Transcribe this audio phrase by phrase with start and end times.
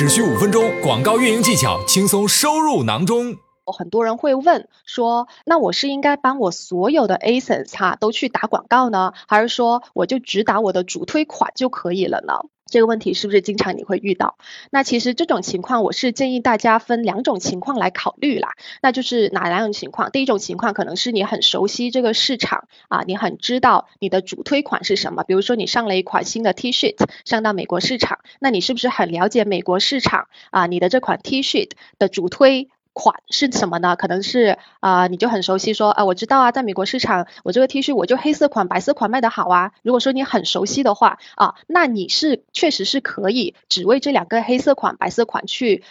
[0.00, 3.36] 只需五分钟，广告运营技巧轻松收入囊中。
[3.66, 12.32] 很多人会问说，那我是应该帮我所有的 a s e n s 哈都去打广告呢，还是说我就只打我的主推款就可以了呢？
[12.70, 14.38] 这个问题是不是经常你会遇到？
[14.70, 18.54] 那其实这种情况，我是建议大家分两种情况来考虑啦。
[18.80, 20.10] 那就是哪两种情况？
[20.10, 25.24] 第一种情况可能是你很熟悉这个市场啊，你很知道你的主推款是什么。
[25.24, 26.94] 比如说你上了一款新的 T 恤，
[27.24, 30.66] 上到美国市场，那你是不是很了解美国市场啊？
[30.66, 32.70] 你的这款 T 恤的主推。
[32.92, 33.96] 款是什么呢？
[33.96, 39.72] 可能是啊，你就很熟悉，说啊，我知道啊，在美国市场，我这个 T 恤我就黑色款、白色款卖得好啊。
[39.82, 45.84] 如果说你很熟悉的话啊，那你是确实是可以只为这两个黑色款、白色款去。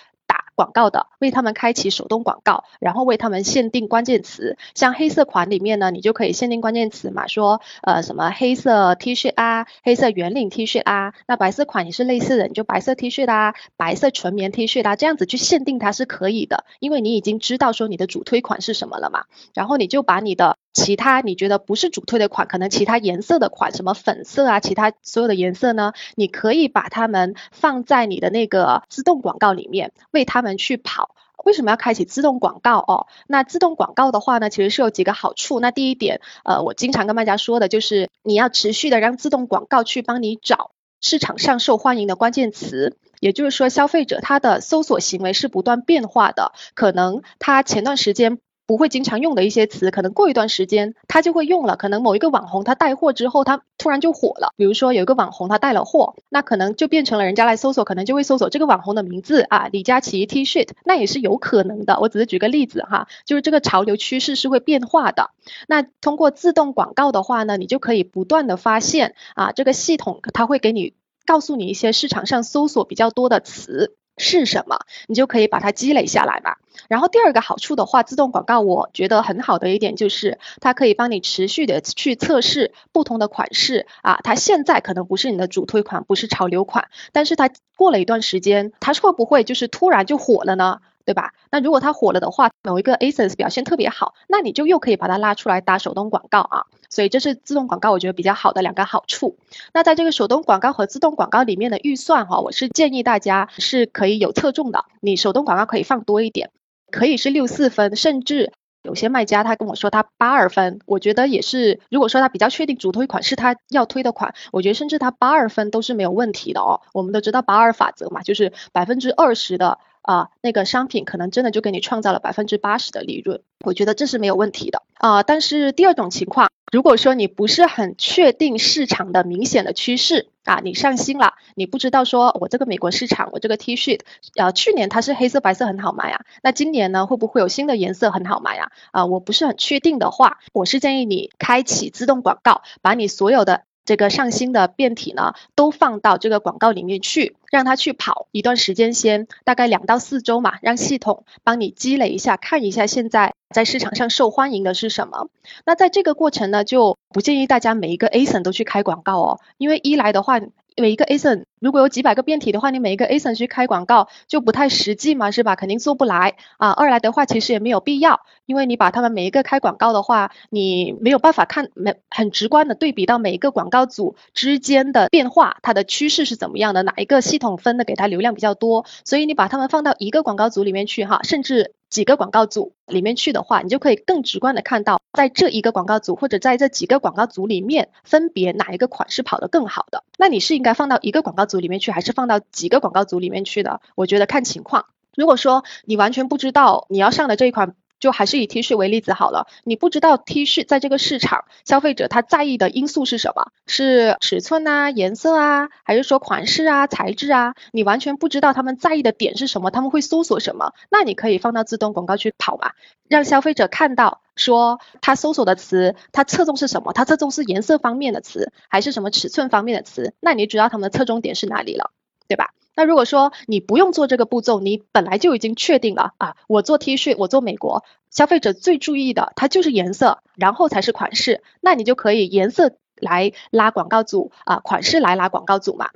[0.59, 4.57] 广告的，为他们开启手动广告，然后为他们限定关键词。
[4.75, 11.13] 像黑色款里面呢，你就可以限定关键词嘛，说呃什么黑色 T 恤啊，黑色圆领 T 恤啊。
[11.27, 19.23] 那白色款也是类似的，你就白色 T 恤啦，白色纯棉 T 恤啦，这样子去限定它是可以的，因为你已经知道说你的主推款是什么了嘛。
[19.53, 30.49] 然后你就把你的其他你觉得不是主推的款，可能其他颜色的款，什么粉色啊，其他所有的颜色呢，你可以把它们放在你的那个自动广告里面，为他们。
[30.59, 33.07] 去跑，为什么要开启自动广告哦？
[33.27, 35.59] 那自动广告的话呢，其实是有几个好处。
[35.59, 42.97] 那第一点，呃，我经常跟卖家说的就是，你要持续的让自动广告去帮你找市场上受欢迎的关键词。
[43.21, 48.39] 也就是说，消费者他的搜索行为是不断变化的，可能他前段时间。
[48.69, 51.75] 不会经常用的一些词，可能过一段时间他就会用了。
[51.75, 54.53] 可能某一个网红他带货之后，他突然就火了。
[54.57, 61.99] 比如说有一个网红他带了货，那可能就变成了人家来搜索，可能就会搜索这个网红的名字啊，李佳琦 T 恤，那也是有可能的。
[61.99, 65.31] 我只是举个例子哈，就是这个潮流趋势是会变化的。
[65.67, 70.93] 那通过自动广告的话呢，你就可以不断的发现啊，这个系统它会给你
[71.25, 73.95] 告诉你一些市场上搜索比较多的词。
[74.21, 76.57] 是什么，你就可以把它积累下来吧。
[76.89, 84.19] 然后第二个好处的话，自动广告我觉得很好的一点就是，它可以帮你持续的去测试不同的款式啊。
[84.23, 90.79] 它现在可能不是你的主推款，不是潮流款，但是它过了一段时间，它会不会就是突然就火了呢？
[91.05, 91.33] 对吧？
[91.49, 96.65] 那如果它火了的话，某一个 ASINs 表现特别好，那你就又可以把它拉出来打手动广告啊。
[96.87, 99.37] 所以这是自动广告我觉得比较好的两个好处。
[99.73, 104.85] 那在这个手动广告和自动广告里面的预算哈，我是建议大家是可以有侧重的。
[104.99, 106.51] 你手动广告可以放多一点，
[106.91, 108.51] 可以是六四分，甚至
[108.83, 111.79] 有些卖家他跟我说他八二分，我觉得也是。
[111.89, 116.81] 如果说他比较确定主推款是他要推的款，我觉得甚至他八二分都是没有问题的哦。
[116.93, 119.79] 我们都知道八二法则嘛，就是百分之二十的。
[120.01, 125.23] 啊，那个商品可能真的就给你创造了百分之八十的利润，我觉得这是没有问题的啊。
[125.23, 133.99] 但是第二种情况，如果说你不是很确定市场的明显的趋势啊，你上新了，你不知道说我这个美国市场，我这个 T 恤，
[134.35, 138.71] 呃，去年它是黑色白色很好卖啊，那今年呢会不会有新的颜色很好卖啊？
[138.91, 143.63] 啊，我不是很确定的话，我是建议你开启自动广告，把你所有的。
[143.89, 155.29] 这个上新的变体呢，都放到这个广告里面去，让它去跑一段时间，先大概两到四周嘛，让系统帮你积累一下，看一下现在在市场上受欢迎的是什么。
[155.65, 160.39] 那在这个过程呢，就不建议大家每一个 ASIN 都去开广告哦，因为一来的话。
[160.79, 165.55] 每一个 ASIN 如果有几百个变体的话，你每一个 ASIN 去开广告就不太实际嘛，是吧？
[165.55, 166.71] 肯定做不来啊。
[166.71, 181.73] 二来的话，其实也没有必要，因为你把他们每一个开广告的话，你没有办法看没很直观的对比到每一个广告组之间的变化，它的趋势是怎么样的，哪一个系统分的给它流量比较多，所以你把它们放到一个广告组里面去哈，甚至。
[181.89, 190.03] 几个广告组里面去的话，你就可以更直观的看到，在这一个广告组或者在这几个广告组里面，分别哪一个款式跑得更好的。
[190.17, 193.81] 那你是应该放到一个广告组里面去，还是放到几个广告组里面去的？
[193.95, 194.85] 我觉得看情况。
[195.15, 197.75] 如果说你完全不知道你要上的这一款。
[197.99, 203.51] 就还是以 T 恤为例子好了，你不知道 T 恤在这个市场，消费者他在意的因素是什么？
[203.67, 207.53] 是尺寸啊、颜色啊，还是说款式啊、材质啊？
[207.71, 210.73] 你完全不知道他们在意的点是什么，他们会搜索什么？
[210.89, 212.71] 那你可以放到自动广告去跑嘛，
[213.07, 216.93] 让消费者看到说他搜索的词，他侧重是什么？
[216.93, 220.13] 他侧重是颜色方面的词，还是什么尺寸方面的词？
[220.19, 221.91] 那你知道他们的侧重点是哪里了，
[222.27, 222.53] 对吧？
[222.75, 235.89] 那如果说你不用做这个步骤，你本来就已经确定了啊，我做 T 恤，我做美国消费者最注意的，它就是颜色，然后才是款式，那你就可以颜色来拉广告组啊，款式来拉广告组嘛。